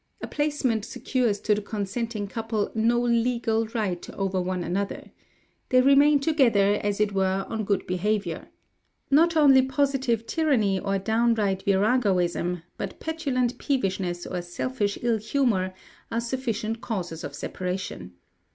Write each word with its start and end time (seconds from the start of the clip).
A 0.19 0.25
placement 0.25 0.83
secures 0.83 1.39
to 1.41 1.53
the 1.53 1.61
consenting 1.61 2.27
couple 2.27 2.71
no 2.73 2.99
legal 2.99 3.67
right 3.67 4.09
over 4.09 4.41
one 4.41 4.63
another. 4.63 5.11
They 5.69 5.79
remain 5.81 6.19
together, 6.19 6.79
as 6.81 6.99
it 6.99 7.13
were, 7.13 7.45
on 7.47 7.65
good 7.65 7.85
behaviour. 7.85 8.47
Not 9.11 9.35
only 9.35 9.61
positive 9.61 10.25
tyranny 10.25 10.79
or 10.79 10.97
downright 10.97 11.63
viragoism, 11.65 12.63
but 12.77 12.99
petulant 12.99 13.59
peevishness 13.59 14.25
or 14.25 14.41
selfish 14.41 14.97
ill 15.03 15.19
humour, 15.19 15.71
are 16.11 16.19
sufficient 16.19 16.81
causes 16.81 17.23
of 17.23 17.35
separation. 17.35 18.13